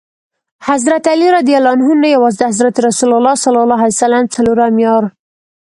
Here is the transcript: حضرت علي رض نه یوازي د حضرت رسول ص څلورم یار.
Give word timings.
حضرت 0.67 1.03
علي 1.13 1.27
رض 1.35 1.47
نه 2.03 2.07
یوازي 2.15 2.37
د 2.39 2.43
حضرت 2.51 2.75
رسول 2.85 3.23
ص 3.43 3.45
څلورم 4.35 4.75
یار. 4.85 5.03